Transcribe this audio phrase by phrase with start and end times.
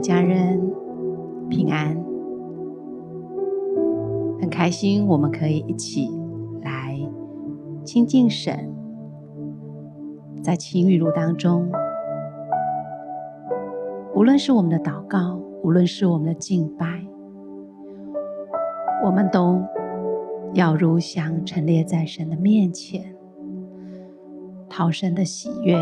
[0.00, 0.58] 家人，
[1.48, 1.94] 平安，
[4.40, 6.10] 很开心我们可以一起
[6.62, 6.98] 来
[7.84, 8.72] 亲近神，
[10.42, 11.70] 在晴雨露当中，
[14.14, 16.86] 无论是我们的祷告，无论是我们的敬拜，
[19.04, 19.60] 我们都
[20.54, 23.14] 要如香陈列在神的面前，
[24.68, 25.76] 讨神的喜悦，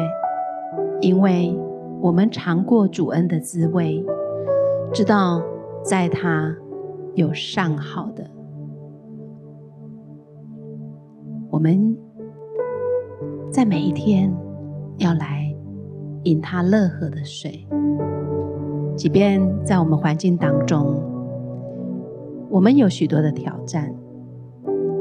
[1.01, 1.57] 因为。
[2.01, 4.05] 我们尝过主恩的滋味，
[4.93, 5.43] 知道
[5.83, 6.57] 在他
[7.15, 8.25] 有上好的。
[11.51, 11.97] 我们
[13.51, 14.33] 在每一天
[14.99, 15.53] 要来
[16.23, 17.67] 饮他乐河的水，
[18.95, 21.03] 即便在我们环境当中，
[22.49, 23.93] 我们有许多的挑战，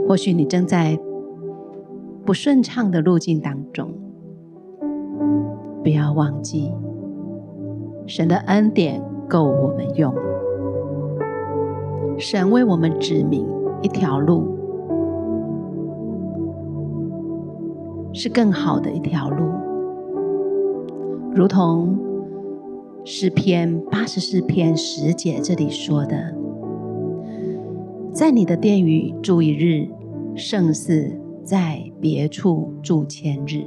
[0.08, 0.98] 或许你正在
[2.26, 3.94] 不顺畅的路径当中，
[5.84, 6.74] 不要忘记。
[8.08, 10.14] 神的恩典够我们用，
[12.18, 13.46] 神为我们指明
[13.82, 14.48] 一条路，
[18.14, 19.46] 是更好的一条路。
[21.36, 22.00] 如同
[23.04, 26.34] 诗篇八十四篇十节这里说的
[28.14, 29.90] ：“在你的殿宇住一日，
[30.34, 31.12] 胜似
[31.44, 33.66] 在别处住千日。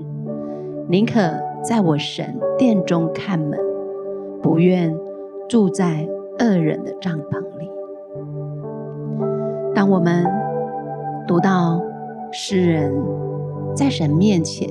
[0.89, 1.21] 宁可
[1.63, 3.59] 在我神殿中看门。”
[4.43, 4.97] 不愿
[5.49, 7.71] 住在恶人的帐篷里。
[9.75, 10.27] 当我们
[11.27, 11.81] 读到
[12.33, 12.93] 诗人
[13.75, 14.69] 在神面前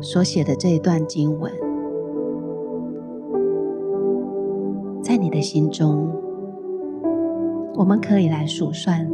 [0.00, 1.52] 所写的这一段经文，
[5.02, 6.08] 在你的心中，
[7.74, 9.10] 我们可以来数算，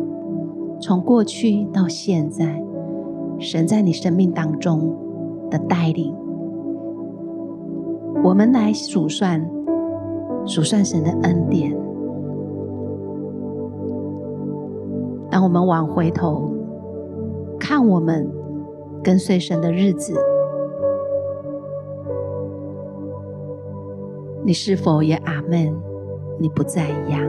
[0.81, 2.63] 从过去到现在，
[3.39, 4.95] 神在你生命当中
[5.51, 6.15] 的带领。
[8.27, 9.41] 我们来数算，
[10.45, 11.73] 数算神的恩典。
[15.31, 16.51] 当我们往回头
[17.57, 18.29] 看，我们
[19.01, 20.13] 跟随神的日子，
[24.43, 25.73] 你是否也阿门？
[26.41, 27.23] 你不再一样，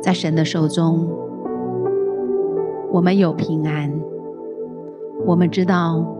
[0.00, 1.06] 在神的手中，
[2.90, 3.92] 我们有平安，
[5.26, 6.17] 我们知道。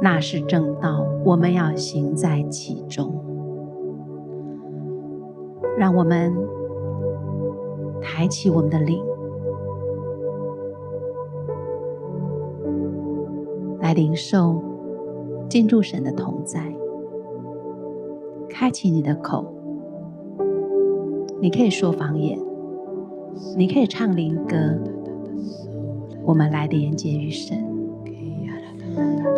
[0.00, 3.14] 那是正道，我们要行在其中。
[5.78, 6.34] 让我们
[8.00, 9.02] 抬起我们的灵，
[13.80, 14.62] 来领受
[15.50, 16.74] 进入神的同在。
[18.48, 19.44] 开启你的口，
[21.42, 22.38] 你可以说方言，
[23.54, 24.56] 你可以唱灵歌，
[26.24, 27.75] 我们来连接于神。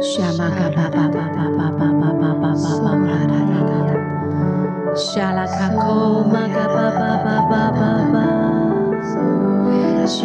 [0.01, 3.75] 沙玛嘎巴巴巴巴巴巴巴巴巴巴巴巴巴，
[4.95, 7.81] 沙拉卡库玛嘎巴巴巴巴巴
[8.13, 8.17] 巴，
[10.07, 10.17] 西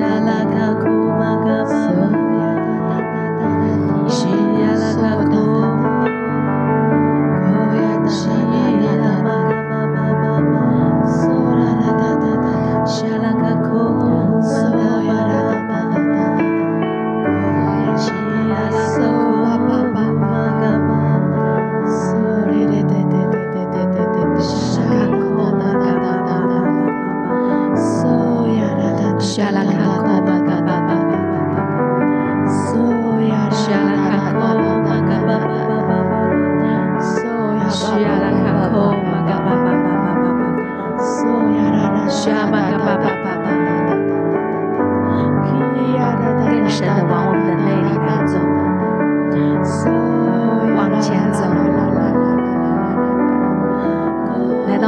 [0.00, 1.05] 亚拉卡库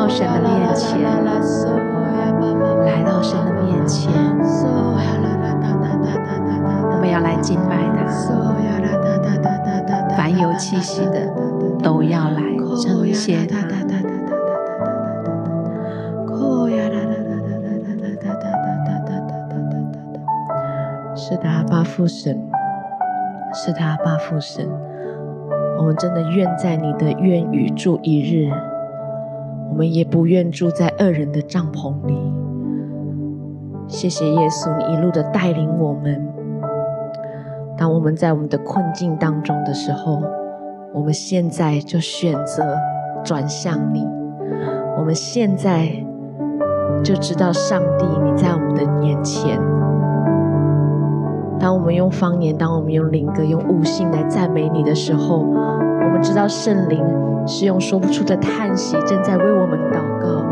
[0.08, 0.98] 神的面前，
[2.84, 4.10] 来到神的面前，
[6.90, 7.98] 我们要来敬拜他。
[10.16, 11.30] 凡有气息的
[11.82, 12.40] 都要来
[12.82, 13.58] 称谢他。
[21.14, 22.40] 是他巴父神，
[23.52, 24.66] 是他巴父神，
[25.78, 28.50] 我们真的愿在你的愿与住一日。
[29.78, 32.18] 我们也不愿住在恶人的帐篷里。
[33.86, 36.20] 谢谢耶稣，你一路的带领我们。
[37.76, 40.20] 当我们在我们的困境当中的时候，
[40.92, 42.76] 我们现在就选择
[43.22, 44.04] 转向你。
[44.98, 45.88] 我们现在
[47.04, 49.60] 就知道，上帝，你在我们的眼前。
[51.60, 55.46] 当我们用方言，当我们用灵歌、用悟性来赞美你的时候，
[56.08, 57.04] 我们知道圣灵
[57.46, 60.42] 是用说不出的叹息正在为我们祷告。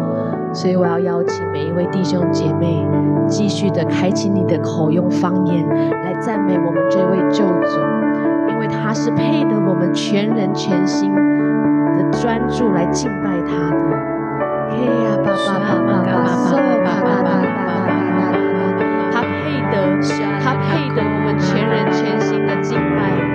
[0.52, 2.86] 所以我要邀请每一位弟兄姐妹，
[3.26, 7.80] 继续的开启你的口，用方言来赞美我们这位救主，
[8.48, 13.76] 因为他是配得我们全人全心的专注来敬拜他的。
[19.12, 19.26] 他配
[19.72, 19.74] 得，
[20.42, 23.25] 他配得我们全人全心的敬拜。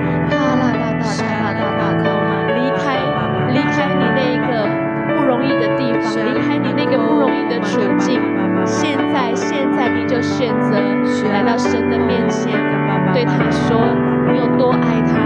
[6.19, 8.19] 离开你那个不容易的处境。
[8.65, 10.77] 现在，现在你就选择
[11.31, 12.51] 来到神的面前，
[13.13, 13.79] 对他说：
[14.31, 15.17] 你有多爱他，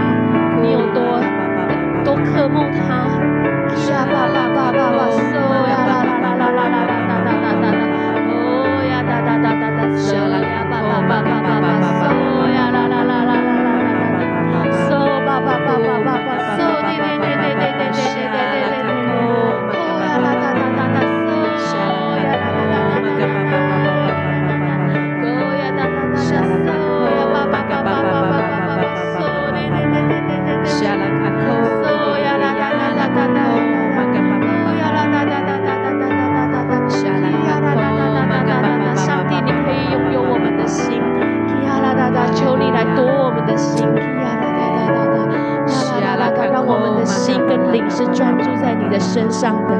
[0.62, 1.20] 你有多
[2.04, 2.65] 多渴慕
[49.42, 49.75] 他。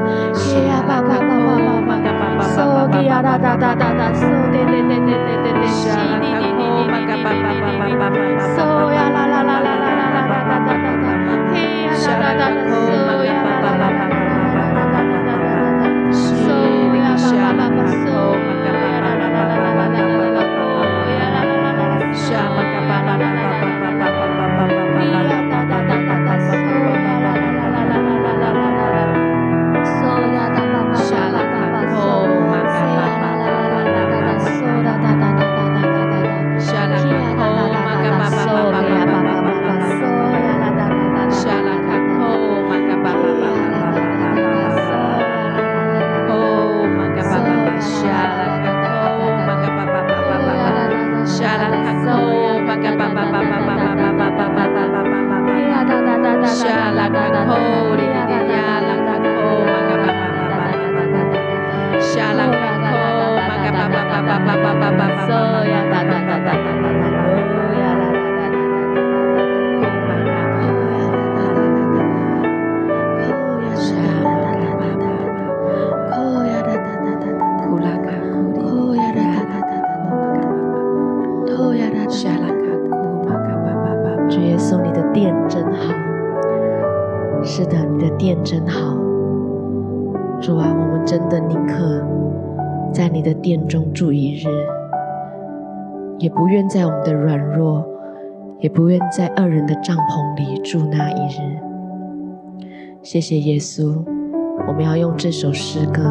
[96.19, 97.85] 也不愿在我们的软弱，
[98.59, 101.59] 也不愿在恶人的帐篷里住那一日。
[103.03, 104.03] 谢谢耶稣，
[104.67, 106.01] 我们要用这首诗歌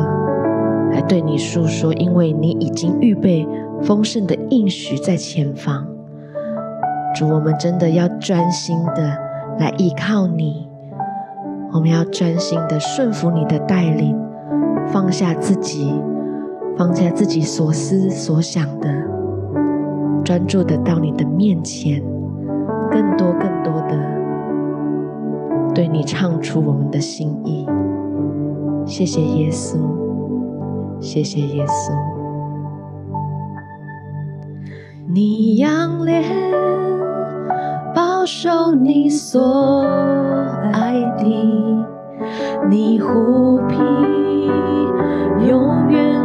[0.92, 3.46] 来对你诉说，因为你已经预备
[3.82, 5.86] 丰盛的应许在前方。
[7.14, 9.18] 主，我们真的要专心的
[9.58, 10.68] 来依靠你，
[11.72, 14.16] 我们要专心的顺服你的带领，
[14.86, 15.92] 放下自己，
[16.76, 19.15] 放下自己所思所想的。
[20.26, 22.02] 专注的到你的面前，
[22.90, 23.96] 更多更多的
[25.72, 27.64] 对你唱出我们的心意。
[28.84, 29.78] 谢谢耶稣，
[30.98, 31.92] 谢谢耶稣。
[35.06, 36.24] 你仰脸
[37.94, 39.84] 保守你所
[40.72, 41.86] 爱的，
[42.68, 43.76] 你护庇
[45.48, 46.15] 永远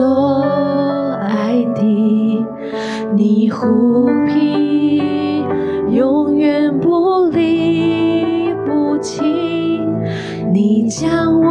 [0.00, 0.46] 所
[1.20, 1.82] 爱的，
[3.14, 5.42] 你护庇，
[5.90, 9.20] 永远不离不弃。
[10.50, 11.50] 你将我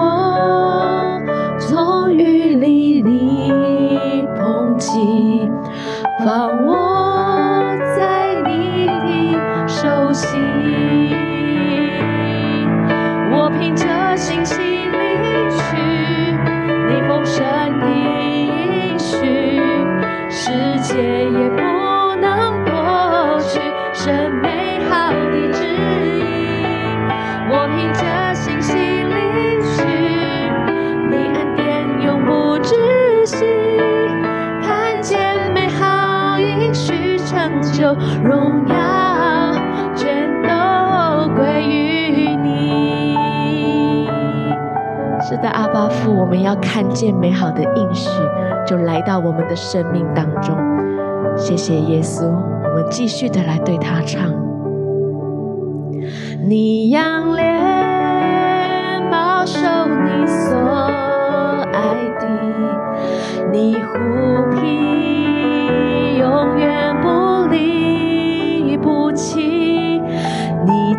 [38.24, 38.75] 荣耀，
[39.96, 40.50] 全都
[41.36, 44.08] 归于你。
[45.22, 48.10] 是的，阿爸父，我们要看见美好的应许，
[48.65, 50.58] 就来到我们的生命当中。
[51.38, 54.31] 谢谢耶稣，我们继续的来对他唱。
[56.48, 60.58] 你仰脸保守你所
[61.72, 62.25] 爱的，
[63.51, 63.89] 你护
[64.51, 64.99] 庇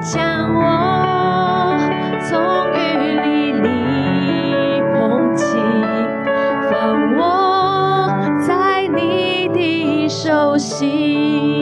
[0.00, 1.78] 将我
[2.26, 2.30] 从
[2.72, 2.78] 雨
[3.20, 5.44] 里里捧起，
[6.70, 6.72] 放
[7.18, 7.20] 我
[8.40, 11.59] 在你的手心，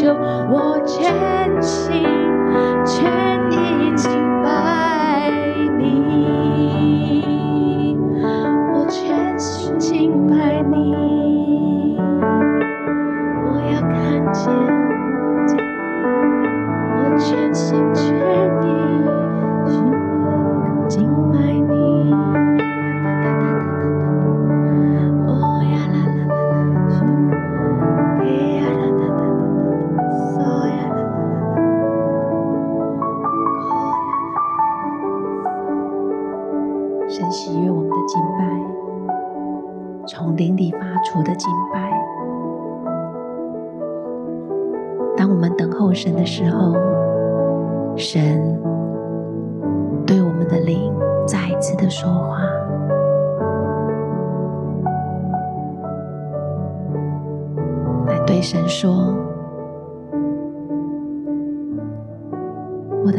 [0.00, 0.14] 全
[0.46, 2.19] 心全意。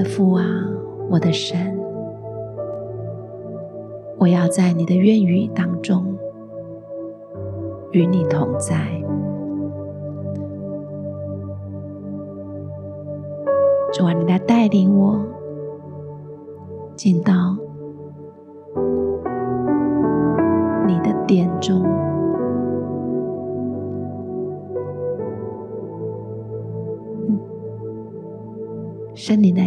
[0.01, 0.43] 的父啊，
[1.11, 1.77] 我的神，
[4.17, 6.17] 我要在你的愿语当中
[7.91, 8.75] 与你同在。”
[13.93, 15.19] 主啊，你来带领我
[16.95, 17.55] 进到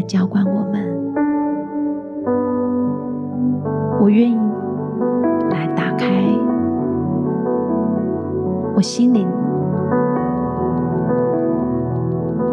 [0.06, 0.80] 浇灌我们，
[4.00, 4.38] 我愿意
[5.50, 6.06] 来打开
[8.76, 9.26] 我心灵。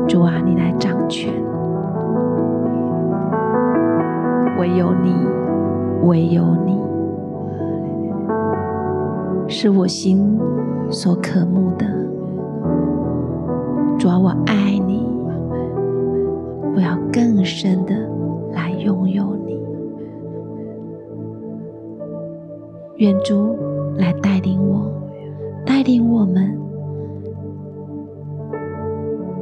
[0.08, 1.34] 主啊，你来掌权。
[4.60, 5.14] 唯有你，
[6.04, 6.82] 唯有你，
[9.48, 10.40] 是我心
[10.90, 11.86] 所渴慕的。
[13.98, 15.01] 主啊，我爱你，
[17.42, 17.96] 更深的
[18.54, 19.60] 来拥有你。
[22.98, 23.58] 愿主
[23.98, 24.86] 来带领我，
[25.66, 26.56] 带领我们，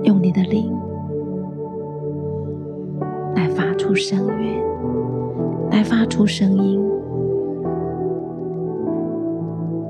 [0.04, 0.74] 用你的灵
[3.36, 4.64] 来发出声源。
[5.70, 6.82] 来发出声音，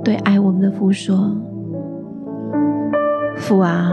[0.04, 1.32] 对爱我们的父说
[3.38, 3.92] ：“父啊，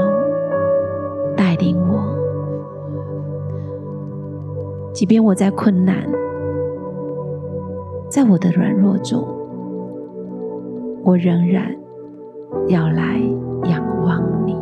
[1.37, 2.16] 带领我，
[4.97, 5.95] 即便我在困难，
[8.09, 9.23] 在我的软弱中，
[11.05, 11.71] 我仍然
[12.69, 13.21] 要来
[13.65, 14.57] 仰望你。”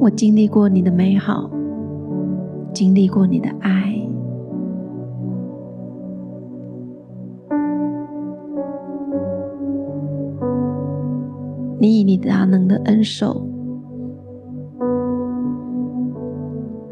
[0.00, 1.48] 我经历过你的美好，
[2.74, 4.01] 经历过你的爱，
[11.82, 13.44] 你以你大能的恩手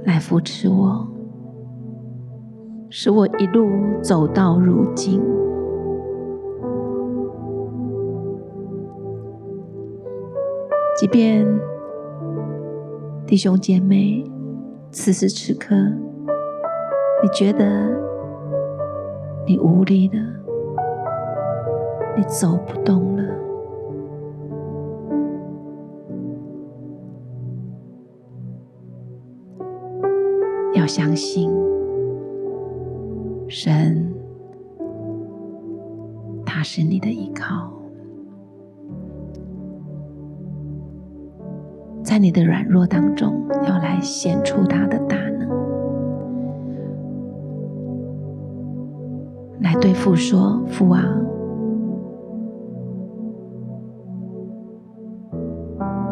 [0.05, 1.07] 来扶持我，
[2.89, 3.71] 使我一路
[4.03, 5.23] 走到如今，
[10.99, 11.47] 即便。
[13.29, 14.25] 弟兄姐妹，
[14.91, 15.73] 此时此刻，
[17.23, 17.97] 你觉得
[19.47, 20.19] 你无力了，
[22.17, 23.23] 你走不动了，
[30.91, 31.49] 相信
[33.49, 34.13] 神，
[36.45, 37.71] 他是你的依靠。
[42.03, 45.49] 在你的软弱当中，要来显出他的大能，
[49.61, 51.05] 来对父说：“父啊，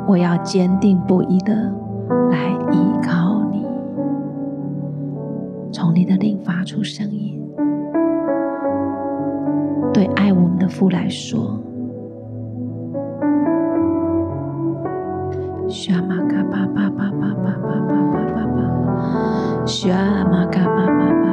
[0.06, 1.52] 我要坚定不移的
[2.30, 2.47] 来
[5.88, 7.40] 从你的令发出声音，
[9.90, 11.59] 对爱我们的父来说。
[15.66, 21.27] 沙玛嘎巴巴巴巴巴巴巴巴巴，沙玛嘎巴巴巴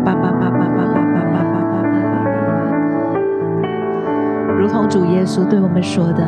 [0.00, 1.88] 库玛卡巴巴巴巴巴巴巴巴巴巴，
[4.58, 6.24] 如同主耶稣对我们说的。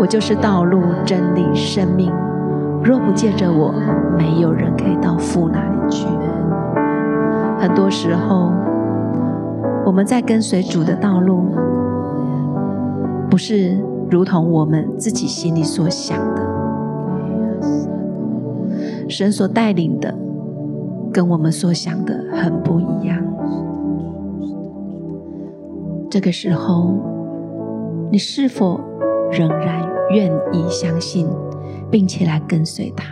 [0.00, 2.12] 我就是道路、真理、生命。
[2.84, 3.74] 若不借着我，
[4.16, 6.06] 没有人可以到父那里去。
[7.58, 8.52] 很多时候，
[9.84, 11.52] 我们在跟随主的道路，
[13.28, 13.76] 不是
[14.08, 16.42] 如同我们自己心里所想的。
[19.08, 20.14] 神所带领的，
[21.18, 23.20] 跟我们所想的很不一样。
[26.08, 26.94] 这个时候，
[28.12, 28.78] 你是否
[29.32, 31.28] 仍然愿意相信，
[31.90, 33.04] 并且来跟随他？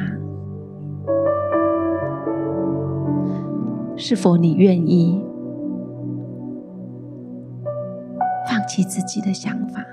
[3.97, 5.21] 是否你愿意
[8.49, 9.85] 放弃自己的想法，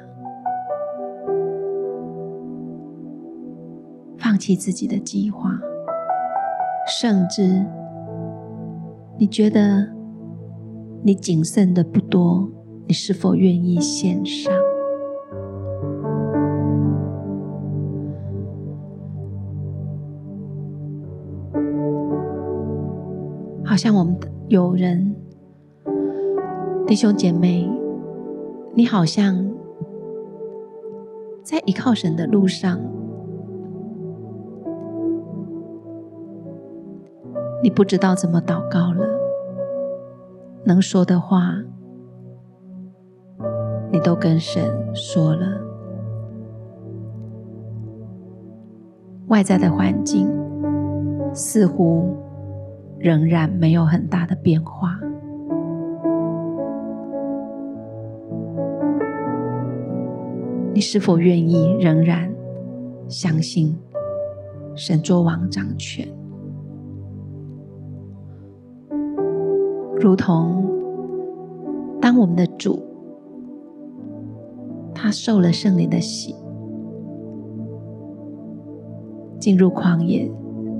[4.19, 5.49] 放弃自己的计划，
[7.01, 7.65] 甚至
[9.17, 9.87] 你觉得
[11.03, 12.49] 你仅剩的不多，
[12.87, 14.53] 你是否愿意献上？
[23.65, 24.15] 好像我们
[24.49, 25.15] 有人，
[26.85, 27.67] 弟兄姐妹，
[28.75, 29.49] 你好像
[31.43, 32.79] 在依靠神的路上，
[37.63, 39.07] 你不知道怎么祷告了，
[40.65, 41.55] 能说的话，
[43.89, 45.47] 你都跟神说了，
[49.29, 50.29] 外在的环境
[51.33, 52.21] 似乎。
[52.99, 54.97] 仍然没有很大的变化。
[60.73, 62.33] 你是否愿意仍然
[63.09, 63.77] 相信
[64.73, 66.07] 神作王掌权？
[70.03, 70.65] 如同
[72.01, 72.77] 当我们的主
[74.93, 76.35] 他受了圣灵的洗，
[79.39, 80.29] 进入旷野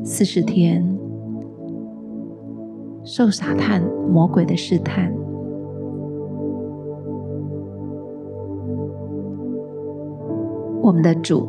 [0.04, 0.86] 四十天。
[3.06, 5.14] 受撒旦魔鬼的试探，
[10.82, 11.48] 我们的主，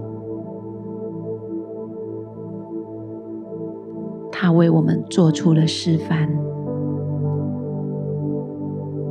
[4.31, 6.43] 他为我们做出了示范。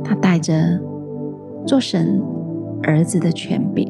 [0.04, 0.78] 他带着
[1.66, 2.22] 做神
[2.82, 3.88] 儿子的权柄，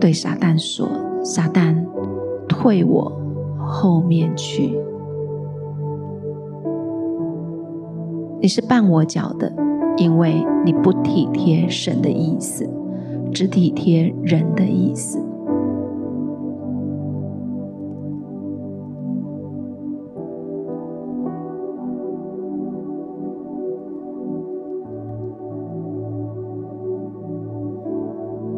[0.00, 0.88] 对撒旦说
[1.22, 1.86] ：“撒旦，
[2.48, 3.12] 退我
[3.58, 4.76] 后面去。”
[8.42, 9.52] 你是绊我脚的，
[9.96, 12.68] 因为你不体贴神的意思，
[13.32, 15.20] 只体贴人的意思。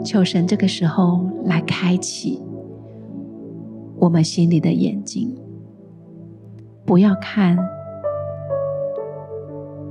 [0.04, 2.40] 求神这个时候来开启
[3.98, 5.36] 我们心里的眼睛，
[6.84, 7.56] 不要看。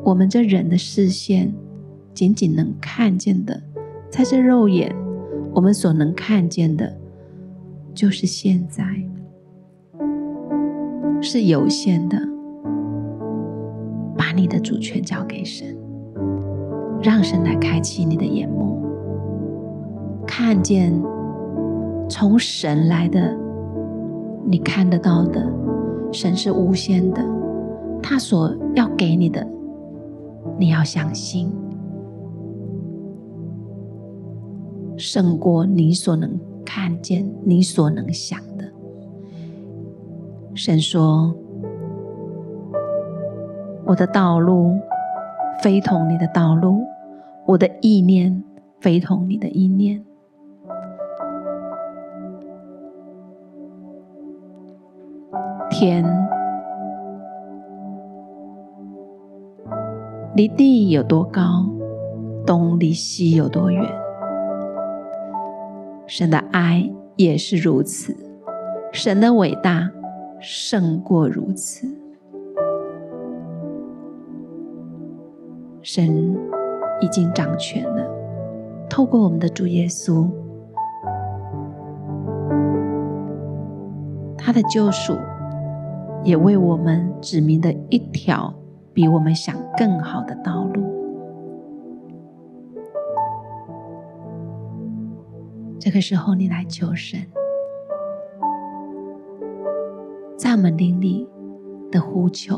[0.04, 1.54] 我们这人的视线，
[2.14, 3.62] 仅仅能看见的，
[4.10, 4.94] 在这肉眼，
[5.54, 6.98] 我们所能看见的，
[7.94, 8.84] 就是现在，
[11.22, 12.20] 是有限的。
[14.18, 15.78] 把你的主权交给神，
[17.02, 18.71] 让神来开启你的眼目，
[20.44, 20.92] 看见
[22.10, 23.38] 从神来的，
[24.44, 25.48] 你看得到的，
[26.12, 27.24] 神是无限的，
[28.02, 29.48] 他所要给你的。
[30.58, 31.54] 你要相信，
[34.98, 38.66] 胜过你所能看见、你所能想的。
[40.56, 41.36] 神说
[43.86, 44.80] ：“我的道路
[45.62, 46.84] 非同你的道路，
[47.46, 48.44] 我的意念
[48.80, 50.04] 非同你的意念。”
[55.82, 56.06] 天。
[60.36, 61.42] 离地有多高，
[62.46, 63.84] 东离西有多远。
[66.06, 68.16] 神的爱也是如此，
[68.92, 69.90] 神的伟大
[70.40, 71.88] 胜过如此。
[75.82, 76.38] 神
[77.00, 78.08] 已经掌权了，
[78.88, 80.30] 透过我们的主耶稣，
[84.38, 85.18] 他的救赎
[86.24, 88.54] 也为我们指明了一条。
[88.94, 90.84] 比我们想更好的道路。
[95.80, 97.22] 这个时候，你来求神，
[100.36, 101.26] 在我们灵里
[101.90, 102.58] 的呼求。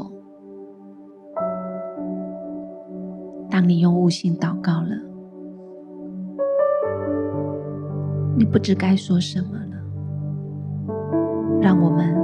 [3.47, 4.89] 当你用悟性祷告了，
[8.36, 9.78] 你不知该说什么了，
[11.62, 12.15] 让我们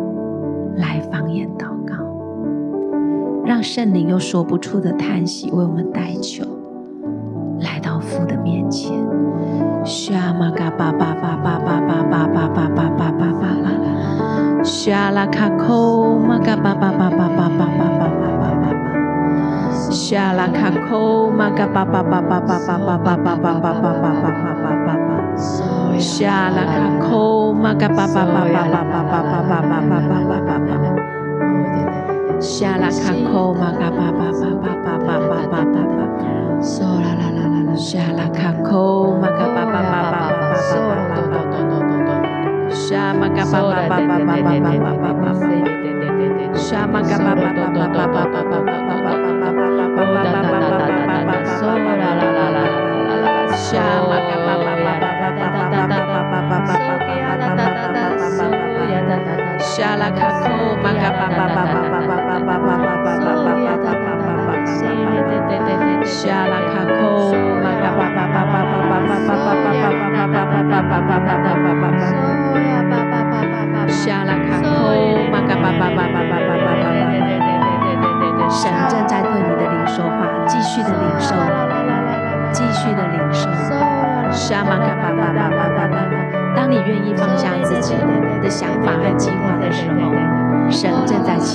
[3.60, 6.46] 让圣灵用说不出的叹息为我们代求，
[7.60, 8.94] 来到父的面前。
[9.84, 31.19] 沙玛嘎巴巴巴巴巴巴巴巴巴巴巴巴巴巴，沙拉卡扣玛嘎巴巴巴巴巴巴巴巴巴巴巴巴，沙拉卡扣玛嘎巴巴巴巴巴巴巴巴巴巴巴巴巴巴巴巴，沙拉卡扣玛嘎巴巴巴巴巴巴巴巴巴巴巴巴巴。
[32.40, 32.90] Shama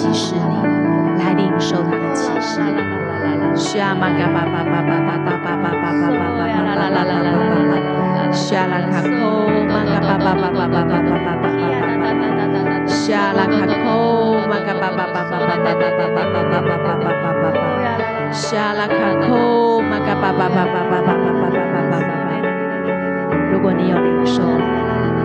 [0.05, 2.61] 其实你，来领受你的启示。
[3.57, 17.57] 需要玛嘎巴巴巴巴巴巴巴巴巴巴巴巴巴巴巴巴巴巴，需要拉卡库玛嘎巴巴巴巴巴巴巴巴巴巴巴巴，需要拉卡库玛嘎巴巴巴巴巴巴巴巴巴巴巴巴巴巴巴巴，
[18.31, 18.93] 需要拉卡
[19.25, 22.29] 库玛嘎巴巴巴巴巴巴巴巴巴巴巴巴巴。
[23.51, 24.43] 如果你有领受，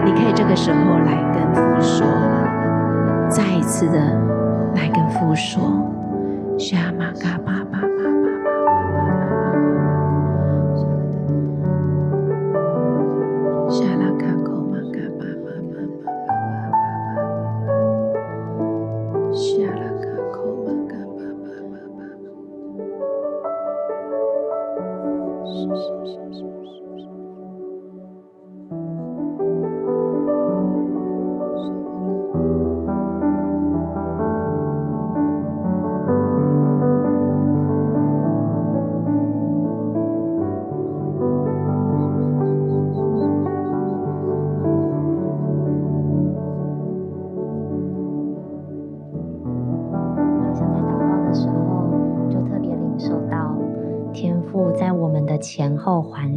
[0.05, 2.07] 你可以这个时候来跟父说，
[3.27, 4.38] 再一次的。
[4.79, 5.93] 来跟父说
[6.57, 7.58] ：“夏玛嘎巴。”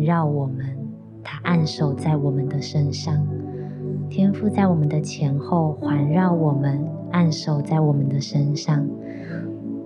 [0.04, 0.64] 绕我们，
[1.22, 3.26] 他按守在我们的身上。
[4.10, 8.86] 天父在我们的前后环绕我们，按守在我们的身上。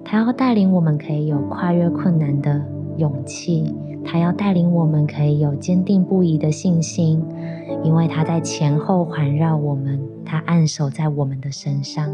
[0.04, 2.60] 他要带领我们可以有跨越困难的
[2.96, 3.74] 勇气，
[4.04, 7.22] 他要带领我们可以有坚定不移的信心，
[7.82, 12.08] 因为他在前后环绕我们，他按守在我们的身上。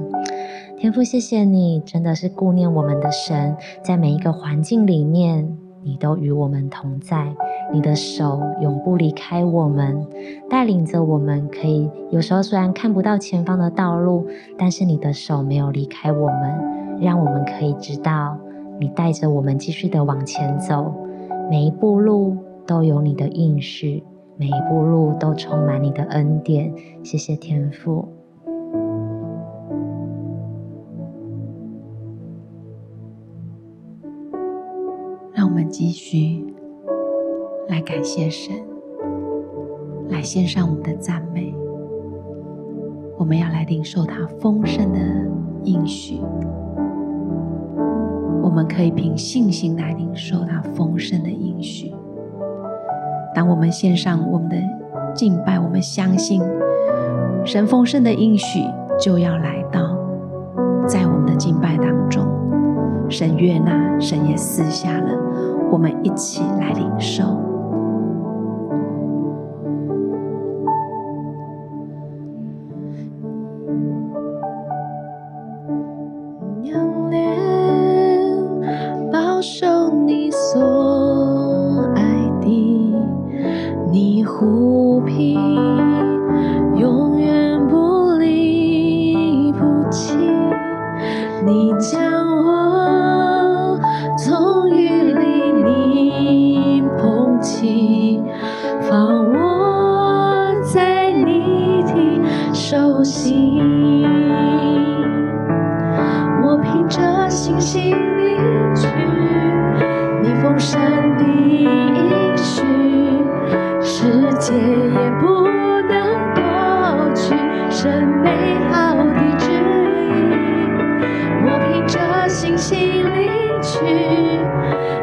[0.78, 5.56] 天父，谢谢你，真的是顾念我们的神，在每一个环境里面。
[5.82, 7.34] 你都与我们同在，
[7.72, 10.06] 你的手永不离开我们，
[10.48, 11.48] 带领着我们。
[11.48, 18.36] 可以有时候虽然看不到前方的道路，但是你的手没有离开我们，让我们可以知道
[18.78, 20.94] 你带着我们继续的往前走。
[21.50, 24.04] 每一步路都有你的应许，
[24.36, 26.72] 每一步路都充满你的恩典。
[27.02, 28.08] 谢谢天父。
[35.72, 36.44] 继续
[37.66, 38.54] 来感谢神，
[40.10, 41.54] 来献上我们的赞美。
[43.16, 44.98] 我们要来领受他丰盛的
[45.64, 46.20] 应许。
[48.42, 51.90] 我们可以凭信心来领受他丰盛的应许。
[53.34, 54.56] 当我们献上我们的
[55.14, 56.42] 敬拜，我们相信
[57.46, 58.60] 神丰盛的应许
[59.00, 59.96] 就要来到
[60.86, 62.30] 在我们的敬拜当中。
[63.08, 65.18] 神悦纳，神也赐下了，
[65.72, 67.51] 我们一起来领受。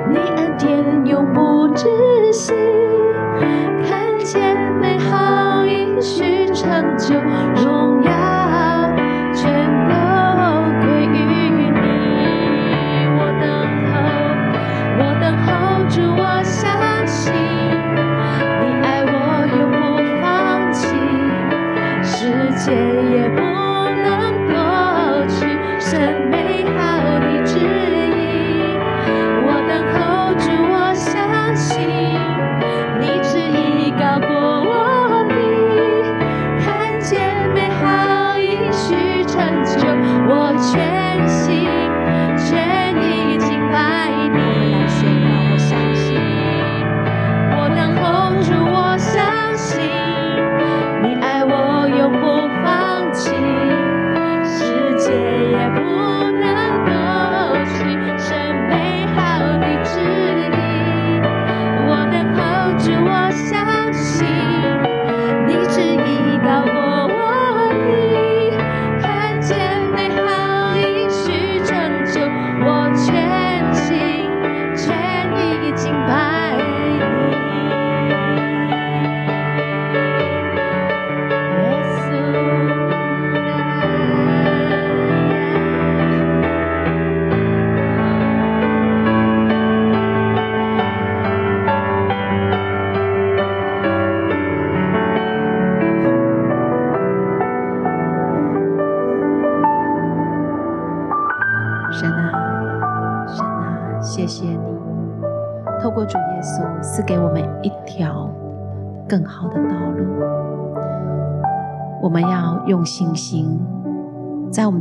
[0.09, 1.87] 你恩典永不止
[2.31, 2.53] 息，
[3.87, 7.68] 看见美好应许成就。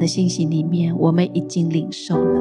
[0.09, 2.41] 信心里面，我们已经领受了。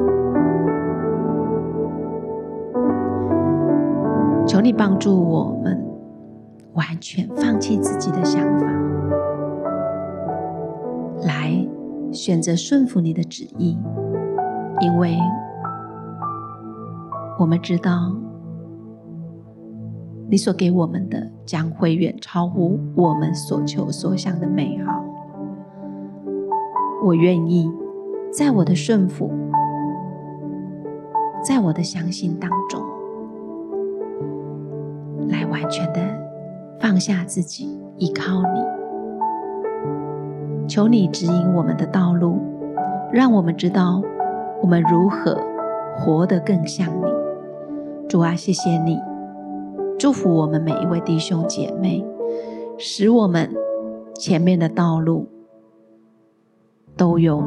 [4.46, 5.86] 求你帮助我们，
[6.72, 8.66] 完全放弃自己的想法，
[11.26, 11.68] 来
[12.10, 13.78] 选择顺服你的旨意，
[14.80, 15.16] 因为
[17.38, 18.16] 我们知道
[20.30, 25.07] 你所给我们的将会远超乎我们所求所想的美好。
[27.02, 27.72] 我愿意
[28.32, 29.30] 在我的顺服，
[31.44, 32.82] 在我的相信当中。
[35.28, 36.00] 来完全的
[36.80, 38.64] 放下自己，依靠你。
[40.66, 42.40] 求你指引我们的道路，
[43.12, 44.02] 让我们知道
[44.60, 45.40] 我们如何
[45.96, 47.06] 活得更像你。
[48.08, 48.98] 主啊，谢谢你，
[49.98, 52.04] 祝福我们每一位弟兄姐妹，
[52.76, 53.54] 使我们
[54.14, 55.28] 前面的道路
[56.98, 57.42] 都有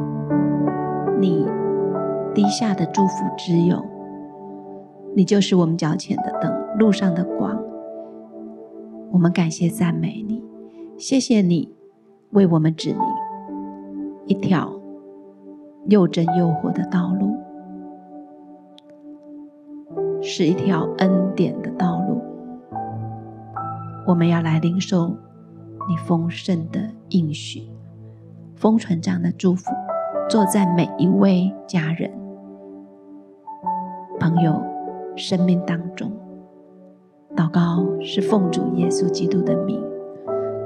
[1.20, 1.46] 你
[2.34, 3.84] 滴下的祝福之友。
[5.14, 7.62] 你就是我们脚前的灯，路上的光。
[9.10, 10.42] 我们感谢赞美你，
[10.96, 11.70] 谢谢你
[12.30, 13.02] 为我们指明
[14.24, 14.72] 一条
[15.84, 17.36] 又真又活的道路，
[20.22, 22.22] 是一条恩典的道路。
[24.06, 25.08] 我们要来领受
[25.86, 27.68] 你丰盛的应许，
[28.62, 29.72] 封存这样的祝福，
[30.30, 32.08] 坐在每一位家人、
[34.20, 34.62] 朋友
[35.16, 36.12] 生命当中。
[37.34, 39.82] 祷告是奉主耶稣基督的名，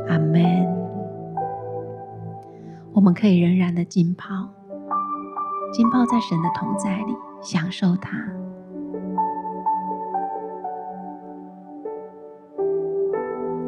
[0.09, 0.45] 阿门。
[2.93, 4.47] 我们可以仍然的浸泡，
[5.73, 8.19] 浸泡在神的同在里，享受他。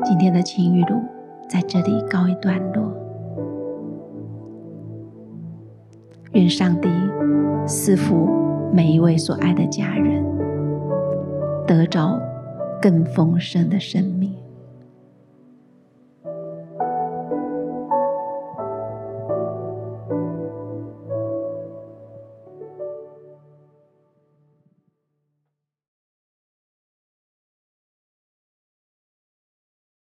[0.05, 1.01] 今天的晴雨露
[1.49, 3.08] 在这里告一段落。
[6.49, 6.89] 上帝
[7.67, 8.29] 赐福
[8.73, 10.25] 每一位所爱的家人，
[11.67, 12.19] 得着
[12.81, 14.38] 更丰盛的生命。